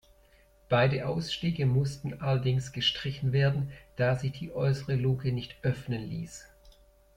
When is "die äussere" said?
4.31-4.95